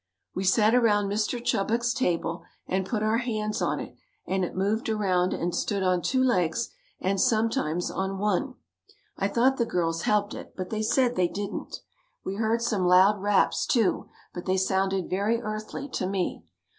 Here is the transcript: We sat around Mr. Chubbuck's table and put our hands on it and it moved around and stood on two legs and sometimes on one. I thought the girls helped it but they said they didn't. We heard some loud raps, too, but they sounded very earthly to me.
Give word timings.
We 0.33 0.45
sat 0.45 0.73
around 0.73 1.09
Mr. 1.09 1.39
Chubbuck's 1.39 1.93
table 1.93 2.41
and 2.65 2.87
put 2.87 3.03
our 3.03 3.19
hands 3.19 3.61
on 3.61 3.79
it 3.79 3.93
and 4.25 4.43
it 4.43 4.55
moved 4.55 4.89
around 4.89 5.31
and 5.31 5.53
stood 5.53 5.83
on 5.83 6.01
two 6.01 6.23
legs 6.23 6.71
and 6.99 7.21
sometimes 7.21 7.91
on 7.91 8.17
one. 8.17 8.55
I 9.15 9.27
thought 9.27 9.57
the 9.57 9.65
girls 9.67 10.01
helped 10.01 10.33
it 10.33 10.55
but 10.57 10.71
they 10.71 10.81
said 10.81 11.15
they 11.15 11.27
didn't. 11.27 11.81
We 12.25 12.37
heard 12.37 12.63
some 12.63 12.87
loud 12.87 13.21
raps, 13.21 13.67
too, 13.67 14.09
but 14.33 14.45
they 14.47 14.57
sounded 14.57 15.07
very 15.07 15.39
earthly 15.39 15.87
to 15.89 16.07
me. 16.07 16.45